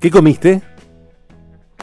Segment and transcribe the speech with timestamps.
[0.00, 0.62] ¿Qué comiste?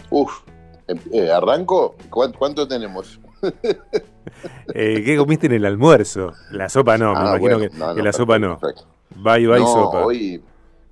[0.10, 0.42] Uf,
[0.88, 1.96] em, eh, arranco.
[2.10, 3.20] ¿Cuánto, tenemos?
[4.74, 6.34] eh, ¿Qué comiste en el almuerzo?
[6.50, 8.60] La sopa no, me ah, imagino que, la sopa no.
[9.16, 10.04] Y va y sopa.
[10.04, 10.42] Hoy,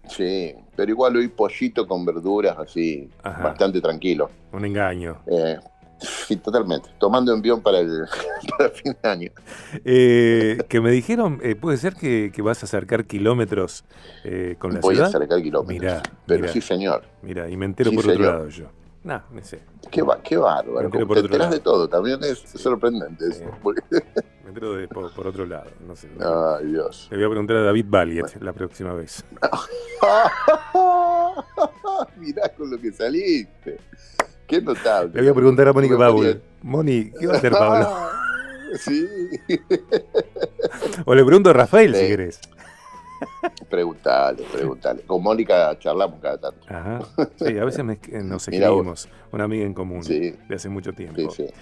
[0.07, 4.29] sí, pero igual hoy pollito con verduras así, bastante tranquilo.
[4.51, 5.17] Un engaño.
[5.25, 5.57] Eh,
[5.99, 6.89] Sí, totalmente.
[6.99, 8.05] Tomando envión para el,
[8.57, 9.31] para fin de año.
[9.83, 13.85] Eh, que me dijeron, eh, puede ser que, vas a acercar kilómetros
[14.23, 15.07] eh, con la Voy ciudad.
[15.07, 15.79] Voy a acercar kilómetros.
[15.79, 17.03] Mira, pero sí, señor.
[17.21, 18.65] Mira, y me entero por otro lado yo.
[19.05, 19.61] No, no sé.
[19.91, 20.89] Qué, qué bárbaro.
[20.89, 23.25] Te enteras de todo, también es sorprendente.
[24.43, 25.69] Me entero de, por, otro lado.
[25.87, 26.09] No sé.
[26.19, 27.07] Ay, Dios.
[27.11, 29.23] Le voy a preguntar a David Valiet la próxima vez.
[32.17, 33.77] Mirá con lo que saliste.
[34.47, 35.11] Qué notable.
[35.13, 36.41] Le voy a preguntar a Mónica Paul.
[36.61, 37.89] Moni, ¿qué va a hacer Pablo?
[38.79, 39.07] sí.
[41.05, 42.39] o le pregunto a Rafael si querés.
[43.69, 45.01] Preguntale, preguntale.
[45.03, 46.59] Con Mónica charlamos cada tanto.
[46.67, 46.99] Ajá.
[47.37, 49.09] Sí, a veces nos escribimos.
[49.31, 51.31] Una amiga en común de hace mucho tiempo.
[51.31, 51.53] Sí, sí.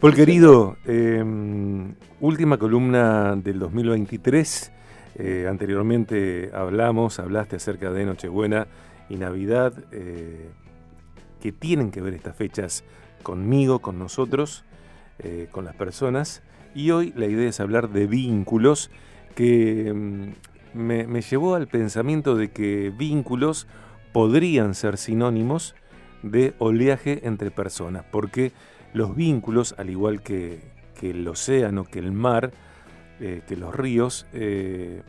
[0.00, 4.72] Paul querido, em, última columna del 2023.
[5.16, 8.66] Eh, anteriormente hablamos, hablaste acerca de Nochebuena
[9.08, 9.72] y Navidad.
[9.92, 10.50] Eh,
[11.44, 12.84] que tienen que ver estas fechas
[13.22, 14.64] conmigo, con nosotros,
[15.18, 16.42] eh, con las personas.
[16.74, 18.90] Y hoy la idea es hablar de vínculos
[19.34, 20.28] que mm,
[20.72, 23.66] me, llevó al pensamiento de que vínculos
[24.14, 25.74] podrían ser sinónimos
[26.22, 28.52] de oleaje entre personas, porque
[28.94, 30.72] los vínculos, al igual que,
[31.02, 32.52] el océano, que el mar,
[33.20, 35.02] eh, que los ríos, eh,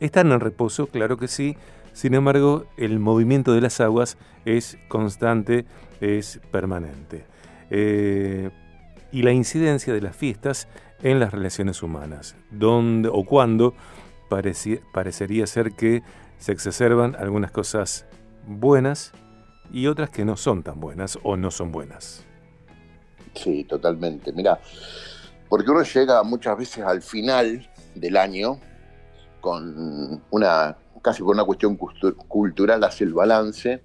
[0.00, 1.58] están en reposo, claro que sí,
[1.98, 5.64] sin embargo, el movimiento de las aguas es constante,
[6.00, 7.26] es permanente.
[7.70, 8.50] Eh,
[9.10, 10.68] y la incidencia de las fiestas
[11.02, 13.74] en las relaciones humanas, donde o cuando
[14.28, 16.04] parecería ser que
[16.38, 18.06] se exacerban algunas cosas
[18.46, 19.10] buenas
[19.72, 22.24] y otras que no son tan buenas o no son buenas.
[23.34, 24.32] Sí, totalmente.
[24.32, 24.60] Mira,
[25.48, 28.60] porque uno llega muchas veces al final del año
[29.40, 33.82] con una casi por una cuestión cultural, hace el balance,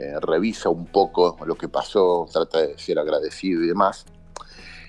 [0.00, 4.06] eh, revisa un poco lo que pasó, trata de ser agradecido y demás.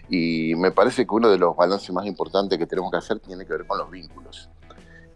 [0.10, 3.46] Y me parece que uno de los balances más importantes que tenemos que hacer tiene
[3.46, 4.50] que ver con los vínculos.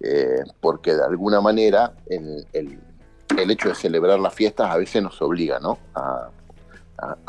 [0.01, 2.45] Eh, porque de alguna manera el,
[3.49, 5.79] hecho de celebrar las fiestas a veces nos obliga ¿no?
[5.93, 6.29] a,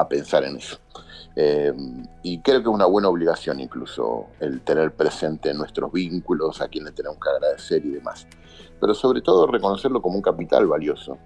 [0.08, 0.78] pensar en eso.
[1.36, 1.72] Eh,
[2.24, 6.94] y creo que es una buena obligación incluso el tener presente nuestros vínculos, a quienes
[6.94, 8.26] tenemos que agradecer y demás
[8.80, 11.18] pero sobre todo reconocerlo como un capital valioso,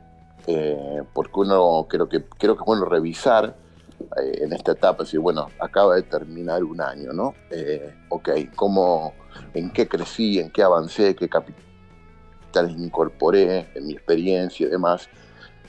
[0.47, 3.56] eh, porque uno creo que, creo que es bueno revisar
[4.00, 7.34] eh, en esta etapa, decir, bueno, acaba de terminar un año, ¿no?
[7.50, 9.15] Eh, ok, ¿cómo,
[9.55, 15.09] ¿en qué crecí, en qué avancé, qué capitales incorporé en mi experiencia y demás?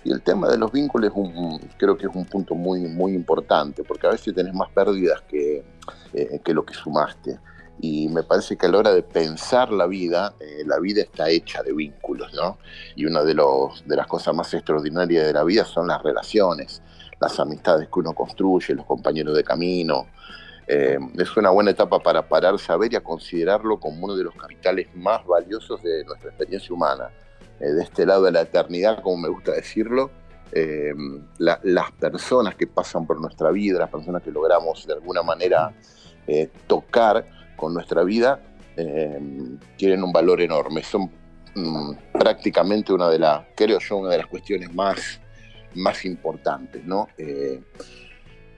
[0.04, 1.12] Y el tema de los vínculos
[1.78, 5.64] creo que es un punto muy, muy importante, porque a veces tenés más pérdidas que,
[6.44, 7.40] que lo que sumaste
[7.84, 11.30] y me parece que a la hora de pensar la vida, eh, la vida está
[11.30, 12.60] hecha de vínculos, ¿no?
[12.96, 16.84] Y una de, los, de las cosas más extraordinarias de la vida son las relaciones,
[17.20, 20.06] las amistades que uno construye, los compañeros de camino.
[20.68, 24.26] Eh, es una buena etapa para pararse a ver y a considerarlo como uno de
[24.26, 27.10] los capitales más valiosos de nuestra experiencia humana.
[27.60, 30.12] Eh, de este lado de la eternidad, como me gusta decirlo,
[31.40, 35.74] las personas que pasan por nuestra vida, las personas que logramos de alguna manera
[36.68, 37.26] tocar,
[37.62, 38.40] con nuestra vida
[38.76, 39.20] eh,
[39.78, 40.82] tienen un valor enorme.
[40.82, 41.12] Son
[41.54, 45.22] mm, prácticamente una de las, creo yo, una de las cuestiones más,
[45.76, 47.08] más importantes, ¿no?
[47.20, 47.62] Eh,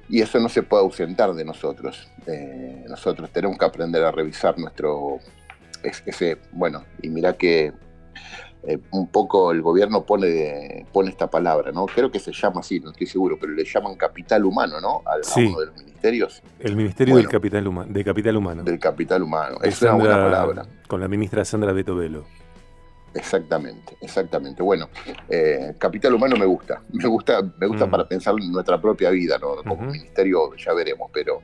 [0.07, 2.09] y eso no se puede ausentar de nosotros.
[2.27, 5.19] Eh, nosotros tenemos que aprender a revisar nuestro,
[5.83, 7.73] ese, bueno, y mira que
[8.65, 11.85] eh, un poco el gobierno pone, pone esta palabra, ¿no?
[11.85, 15.01] Creo que se llama así, no estoy seguro, pero le llaman capital humano, ¿no?
[15.21, 15.45] Sí.
[15.45, 16.41] A uno de los ministerios.
[16.59, 18.63] El Ministerio del Capital, Humano, de capital Humano.
[18.63, 20.65] Del Capital Humano, es una buena palabra.
[20.87, 22.25] Con la ministra Sandra Beto Velo.
[23.13, 24.63] Exactamente, exactamente.
[24.63, 24.89] Bueno,
[25.29, 27.91] eh, capital humano me gusta, me gusta, me gusta mm.
[27.91, 29.57] para pensar en nuestra propia vida, ¿no?
[29.63, 31.41] Como ministerio ya veremos, pero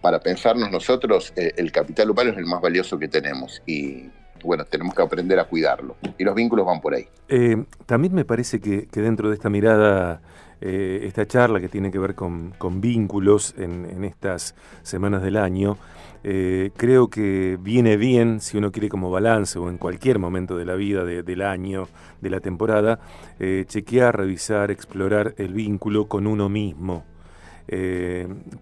[0.00, 4.08] para pensarnos nosotros, eh, el capital humano es el más valioso que tenemos y
[4.44, 5.96] bueno, tenemos que aprender a cuidarlo.
[6.18, 7.06] Y los vínculos van por ahí.
[7.28, 10.20] Eh, también me parece que, dentro de esta mirada,
[10.60, 15.76] eh, esta charla que tiene que ver con, vínculos en, estas semanas del año,
[16.22, 20.64] eh, creo que viene bien, si uno quiere como balance o en cualquier momento de
[20.64, 21.88] la vida, del año,
[22.20, 23.00] de la temporada,
[23.38, 27.04] chequear, revisar, explorar el vínculo con uno mismo.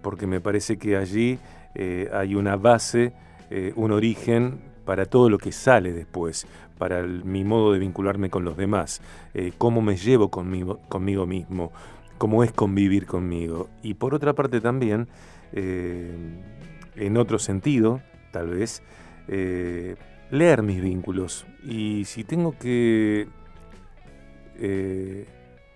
[0.03, 1.39] porque me parece que allí
[2.13, 3.13] hay una base,
[3.77, 6.47] un origen para todo lo que sale después,
[6.79, 9.03] para mi modo de vincularme con los demás,
[9.35, 11.73] eh, cómo me llevo conmigo, conmigo mismo,
[12.17, 13.69] cómo es convivir conmigo.
[13.83, 15.07] Y por otra parte también,
[15.53, 16.11] eh,
[16.97, 18.01] en otro sentido,
[18.33, 18.83] tal vez,
[19.29, 19.97] eh,
[20.31, 21.45] leer mis vínculos.
[21.63, 23.29] Y si tengo que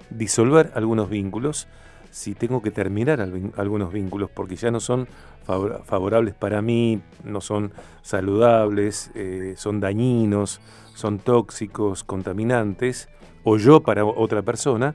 [0.08, 1.68] disolver algunos vínculos,
[2.12, 3.20] si tengo que terminar
[3.56, 5.08] algunos vínculos porque ya no son
[5.44, 7.72] favorables para mí, no son
[8.02, 9.10] saludables,
[9.56, 10.60] son dañinos,
[10.94, 13.08] son tóxicos, contaminantes,
[13.44, 14.94] o yo para otra persona,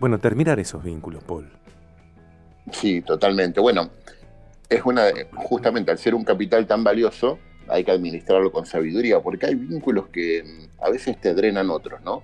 [0.00, 1.48] bueno, terminar esos vínculos, Paul.
[2.72, 3.60] Sí, totalmente.
[3.60, 3.90] Bueno,
[4.68, 5.04] es una,
[5.34, 7.38] justamente al ser un capital tan valioso,
[7.68, 12.00] hay que administrarlo con sabiduría, porque hay vínculos que mm, a veces te drenan otros,
[12.02, 12.22] ¿no?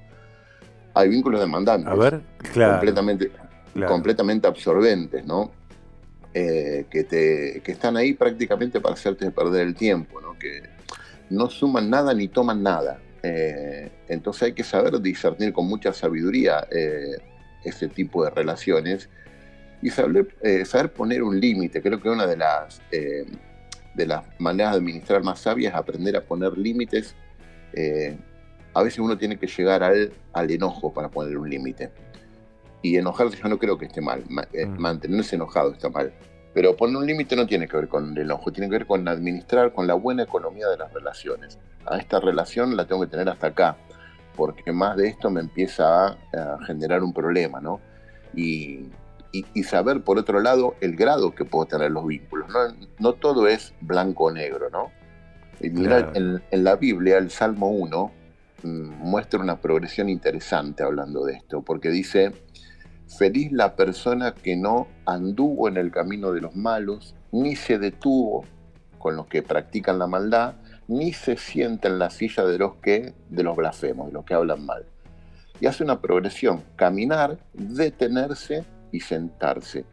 [0.94, 1.88] Hay vínculos demandantes.
[1.88, 2.20] A ver,
[2.52, 2.72] claro.
[2.72, 3.30] Completamente,
[3.84, 5.50] completamente absorbentes, ¿no?
[6.34, 10.38] Eh, que, te, que están ahí prácticamente para hacerte perder el tiempo, ¿no?
[10.38, 10.62] Que,
[11.30, 13.00] no suman nada ni toman nada.
[13.22, 17.16] Eh, entonces hay que saber discernir con mucha sabiduría eh,
[17.64, 19.08] ese tipo de relaciones
[19.82, 20.64] y saber, eh,
[20.94, 21.82] poner un límite.
[21.82, 26.20] Creo que una de las, de las maneras de administrar más sabias es aprender a
[26.22, 27.14] poner límites.
[28.74, 31.90] a veces uno tiene que llegar al, al enojo para poner un límite.
[32.86, 34.22] Y enojarse yo no creo que esté mal.
[34.28, 34.78] Mm.
[34.78, 36.12] Mantenerse enojado está mal.
[36.54, 39.08] Pero poner un límite no tiene que ver con el enojo, tiene que ver con
[39.08, 41.58] administrar, con la buena economía de las relaciones.
[41.84, 43.76] A esta relación la tengo que tener hasta acá,
[44.36, 46.16] porque más de esto me empieza a,
[46.64, 47.80] generar un problema, ¿no?
[48.34, 48.88] Y,
[49.64, 52.46] saber, por otro lado, el grado que puedo tener los vínculos.
[53.00, 54.92] No, todo es blanco o negro, ¿no?
[55.60, 58.12] Y mira, en, en, la Biblia, el Salmo 1
[58.62, 58.68] mm,
[59.00, 62.32] muestra una progresión interesante hablando de esto, porque dice
[63.08, 68.44] Feliz la persona que no anduvo en el camino de los malos, ni se detuvo
[68.98, 70.54] con los que practican la maldad,
[70.88, 74.34] ni se sienta en la silla de los que, de los blasfemos, de los que
[74.34, 74.84] hablan mal.
[75.60, 79.84] Y hace una progresión, caminar, detenerse y sentarse.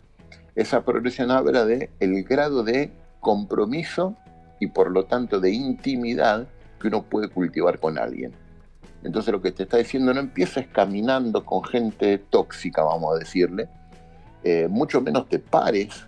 [0.55, 4.15] Esa progresión habla de el grado de compromiso
[4.59, 6.47] y por lo tanto de intimidad
[6.79, 8.33] que uno puede cultivar con alguien.
[9.03, 13.67] Entonces lo que te está diciendo, no empieces caminando con gente tóxica, vamos a decirle,
[14.43, 16.05] eh, mucho menos te pares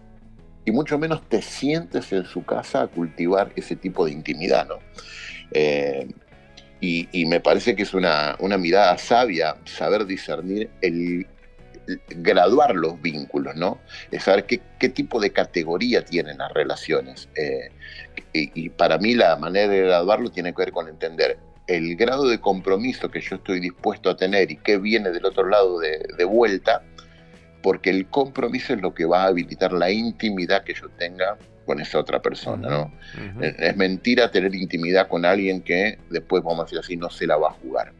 [0.65, 4.75] y mucho menos te sientes en su casa a cultivar ese tipo de intimidad, ¿no?
[5.51, 6.07] Eh,
[6.81, 11.25] y, me parece que es una, mirada sabia saber discernir el,
[12.09, 13.79] graduar los vínculos, ¿no?
[14.19, 17.27] Saber qué, tipo de categoría tienen las relaciones.
[17.35, 17.71] Eh,
[18.33, 22.39] y, para mí la manera de graduarlo tiene que ver con entender el grado de
[22.39, 26.83] compromiso que yo estoy dispuesto a tener y que viene del otro lado de, vuelta,
[27.61, 31.79] porque el compromiso es lo que va a habilitar la intimidad que yo tenga con
[31.79, 32.93] esa otra persona, ¿no?
[33.41, 37.37] Es mentira tener intimidad con alguien que después, vamos a decir así, no se la
[37.37, 37.91] va a jugar.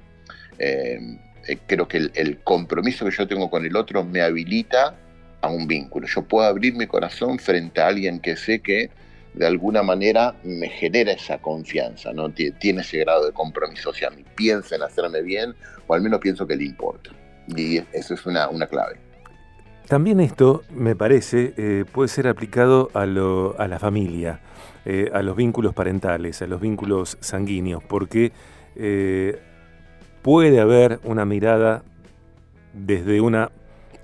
[0.60, 1.00] Eh,
[1.48, 4.96] eh, creo que el, compromiso que yo tengo con el otro me habilita
[5.42, 6.08] a un vínculo.
[6.08, 8.90] Yo puedo abrir mi corazón frente a alguien que sé que
[9.36, 12.30] de alguna manera me genera esa confianza, ¿no?
[12.30, 15.54] Tiene ese grado de compromiso, o sea, piensa en hacerme bien,
[15.88, 17.12] o al menos pienso que le importa.
[17.48, 18.98] Y eso es una, clave.
[19.88, 24.40] También esto, me parece, eh, puede ser aplicado a, la familia,
[24.86, 28.32] eh, a los vínculos parentales, a los vínculos sanguíneos, porque
[28.78, 29.38] eh,
[30.22, 31.84] puede haber una mirada
[32.74, 33.52] desde una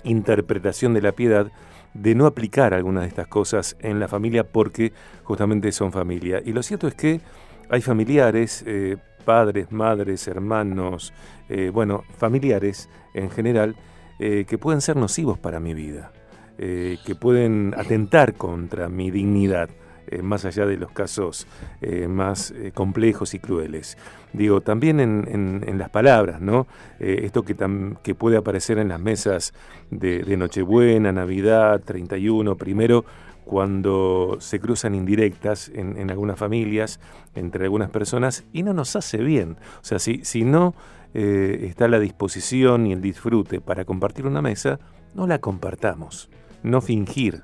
[0.04, 1.50] interpretación de la piedad
[1.94, 4.92] de no aplicar algunas de estas cosas en la familia porque
[5.24, 6.42] justamente son familia.
[6.44, 7.20] Y lo cierto es que
[7.68, 11.12] hay familiares, eh, padres, madres, hermanos,
[11.48, 13.76] eh, bueno, familiares en general,
[14.18, 16.12] eh, que pueden ser nocivos para mi vida,
[16.58, 19.68] que pueden atentar contra mi dignidad.
[20.08, 21.46] Eh, más allá de los casos
[21.80, 23.96] eh, más eh, complejos y crueles.
[24.32, 26.66] Digo, también en, las palabras, ¿no?
[26.98, 27.54] esto que,
[28.02, 29.52] que puede aparecer en las mesas
[29.90, 33.04] de, Nochebuena, Navidad, 31, primero,
[33.44, 36.98] cuando se cruzan indirectas en, algunas familias,
[37.34, 39.58] entre algunas personas, y no nos hace bien.
[39.82, 40.74] O sea, si, si no
[41.12, 44.78] está la disposición y el disfrute para compartir una mesa,
[45.14, 46.30] no la compartamos.
[46.62, 47.42] No fingir,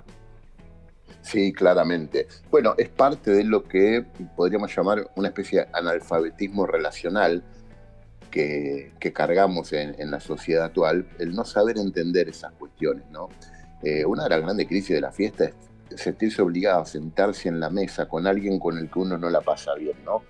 [1.23, 2.27] Sí, claramente.
[2.51, 4.05] Bueno, es parte de lo que
[4.37, 7.43] podríamos llamar una especie de analfabetismo relacional
[8.31, 13.29] que, cargamos en, la sociedad actual, el no saber entender esas cuestiones, ¿no?
[13.83, 15.55] Eh, una de las grandes crisis de la fiesta es
[16.01, 19.41] sentirse obligado a sentarse en la mesa con alguien con el que uno no la
[19.41, 20.23] pasa bien, ¿no?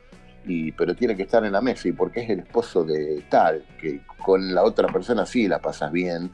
[0.46, 3.64] Y, pero tiene que estar en la mesa y porque es el esposo de tal,
[3.80, 6.30] que con la otra persona sí la pasas bien,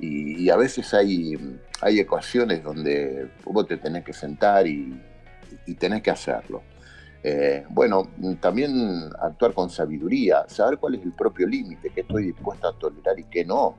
[0.00, 1.36] y, a veces hay,
[1.80, 5.00] hay ecuaciones donde vos te tenés que sentar y,
[5.78, 6.62] tenés que hacerlo.
[7.22, 8.08] Eh, bueno,
[8.40, 13.18] también actuar con sabiduría, saber cuál es el propio límite, que estoy dispuesto a tolerar
[13.18, 13.76] y qué no.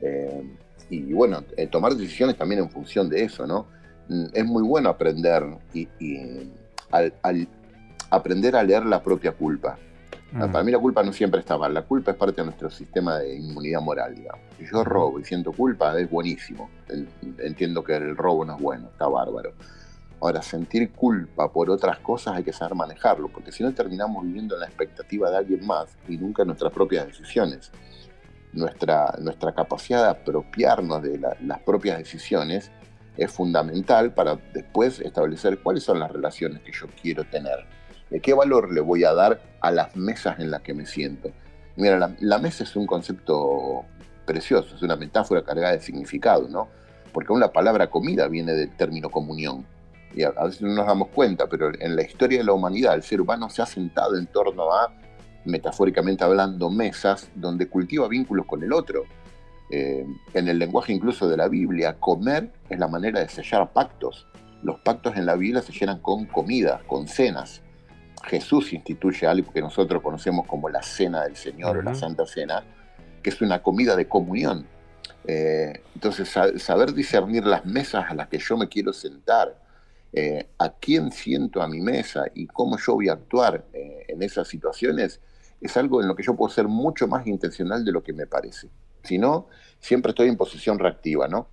[0.00, 0.42] Eh,
[0.90, 3.66] y bueno, eh, tomar decisiones también en función de eso, ¿no?
[4.08, 5.44] Mm, es muy bueno aprender
[5.74, 5.88] y,
[6.90, 7.48] al,
[8.10, 9.78] aprender a leer la propia culpa.
[10.32, 10.52] Mm.
[10.52, 13.18] Para mí la culpa no siempre está mal, la culpa es parte de nuestro sistema
[13.18, 14.42] de inmunidad moral, digamos.
[14.58, 16.68] Si yo robo y siento culpa, es buenísimo.
[17.38, 19.52] Entiendo que el robo no es bueno, está bárbaro.
[20.20, 24.56] Ahora, sentir culpa por otras cosas hay que saber manejarlo, porque si no terminamos viviendo
[24.56, 27.70] en la expectativa de alguien más y nunca en nuestras propias decisiones.
[28.52, 32.70] Nuestra, nuestra capacidad de apropiarnos de las propias decisiones
[33.16, 37.66] es fundamental para después establecer cuáles son las relaciones que yo quiero tener.
[38.10, 41.30] ¿De qué valor le voy a dar a las mesas en las que me siento?
[41.76, 43.84] Mira, la, la mesa es un concepto
[44.28, 46.68] precioso, es una metáfora cargada de significado, ¿no?
[47.12, 49.66] Porque aún la palabra comida viene del término comunión.
[50.14, 53.02] Y a, veces no nos damos cuenta, pero en la historia de la humanidad el
[53.02, 54.92] ser humano se ha sentado en torno a,
[55.44, 59.04] metafóricamente hablando, mesas donde cultiva vínculos con el otro.
[59.70, 64.26] Eh, en el lenguaje incluso de la Biblia, comer es la manera de sellar pactos.
[64.62, 67.62] Los pactos en la Biblia se llenan con comida, con cenas.
[68.24, 72.64] Jesús instituye algo que nosotros conocemos como la cena del Señor o la Santa Cena,
[73.22, 74.66] que es una comida de comunión.
[75.26, 79.56] Eh, entonces, saber discernir las mesas a las que yo me quiero sentar,
[80.12, 84.48] eh, a quién siento a mi mesa y cómo yo voy a actuar en esas
[84.48, 85.20] situaciones,
[85.60, 88.26] es algo en lo que yo puedo ser mucho más intencional de lo que me
[88.26, 88.68] parece.
[89.02, 89.48] Si no,
[89.80, 91.48] siempre estoy en posición reactiva, ¿no?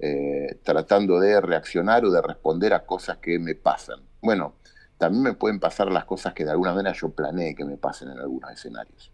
[0.00, 4.00] Eh, tratando de reaccionar o de responder a cosas que me pasan.
[4.20, 4.54] Bueno,
[4.98, 8.10] también me pueden pasar las cosas que de alguna manera yo planeé que me pasen
[8.10, 9.12] en algunos escenarios.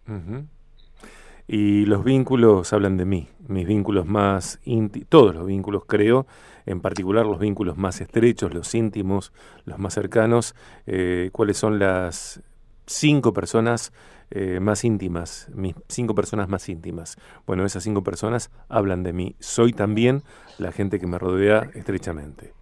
[1.46, 6.26] Y los vínculos hablan de mí, mis vínculos más íntimos, todos los vínculos creo,
[6.64, 9.32] en particular los vínculos más estrechos, los íntimos,
[9.66, 10.54] los más cercanos,
[10.86, 12.40] eh, cuáles son las
[12.86, 13.92] cinco personas
[14.30, 17.16] eh, más íntimas, mis cinco personas más íntimas.
[17.46, 19.36] Bueno, esas cinco personas hablan de mí.
[19.38, 20.22] Soy también
[20.58, 22.54] la gente que me rodea estrechamente.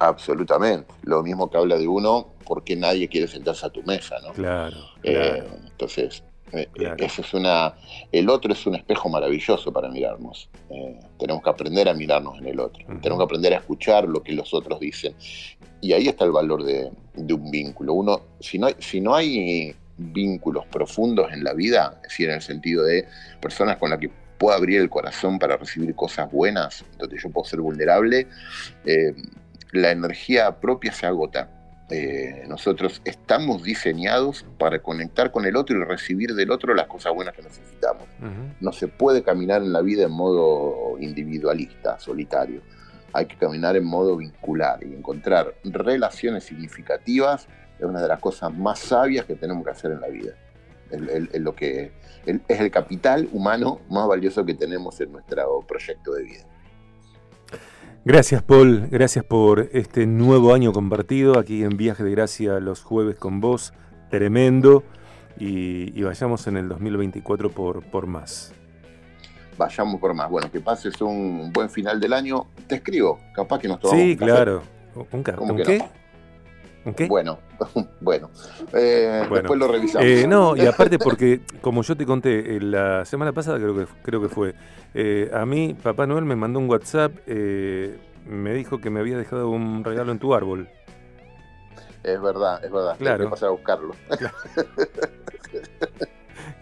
[0.00, 0.92] Absolutamente.
[1.02, 4.32] Lo mismo que habla de uno, porque nadie quiere sentarse a tu mesa, ¿no?
[4.32, 4.76] Claro.
[5.02, 6.22] Eh, entonces,
[6.52, 7.74] eh, eso es una.
[8.12, 10.48] El otro es un espejo maravilloso para mirarnos.
[11.18, 12.84] tenemos que aprender a mirarnos en el otro.
[13.00, 15.14] Tenemos que aprender a escuchar lo que los otros dicen.
[15.80, 17.92] Y ahí está el valor de, de un vínculo.
[17.94, 22.42] Uno, si no, si no hay vínculos profundos en la vida, es decir, en el
[22.42, 23.06] sentido de
[23.40, 27.44] personas con las que puedo abrir el corazón para recibir cosas buenas, donde yo puedo
[27.44, 28.26] ser vulnerable,
[28.84, 29.14] eh,
[29.74, 31.48] la energía propia se agota.
[31.90, 37.12] Eh, nosotros estamos diseñados para conectar con el otro y recibir del otro las cosas
[37.12, 38.04] buenas que necesitamos.
[38.60, 42.62] No se puede caminar en la vida en modo individualista, solitario.
[43.12, 48.52] Hay que caminar en modo vincular y encontrar relaciones significativas es una de las cosas
[48.54, 50.34] más sabias que tenemos que hacer en la vida.
[50.90, 51.92] Es, lo que,
[52.24, 56.44] es el capital humano más valioso que tenemos en nuestro proyecto de vida.
[58.06, 63.16] Gracias Paul, gracias por este nuevo año compartido aquí en Viaje de Gracia los jueves
[63.16, 63.72] con vos,
[64.10, 64.82] tremendo,
[65.38, 68.52] y, vayamos en el 2024 por, por más.
[69.56, 70.28] Vayamos por más.
[70.28, 72.46] Bueno, que pases un buen final del año.
[72.66, 74.62] Te escribo, capaz que nos tomamos Sí, claro.
[74.94, 75.82] ¿Un, ¿Un qué?
[77.08, 77.38] Bueno,
[78.00, 78.30] bueno,
[78.72, 80.06] eh, después lo revisamos.
[80.06, 83.86] Eh, no, y aparte porque, como yo te conté, eh, la semana pasada creo que,
[84.02, 84.54] creo que fue,
[85.32, 89.82] a mí Papá Noel me mandó un WhatsApp, me dijo que me había dejado un
[89.82, 90.68] regalo en tu árbol.
[92.02, 92.96] Es verdad, es verdad.
[92.98, 93.16] Claro.
[93.16, 93.94] Tengo que pasar a buscarlo.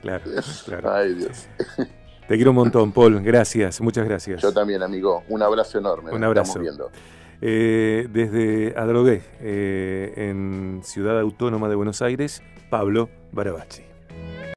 [0.02, 0.24] Claro.
[0.66, 1.46] claro, Ay, Dios.
[2.26, 3.22] Te quiero un montón, Paul.
[3.22, 4.42] Gracias, muchas gracias.
[4.42, 5.22] Yo también, amigo.
[5.28, 6.10] Un abrazo enorme.
[6.10, 6.58] Un abrazo.
[6.58, 6.90] Estamos viendo.
[7.44, 13.91] Eh, desde Adrogué, eh, en Ciudad Autónoma de Buenos Aires, Pablo Barabachi.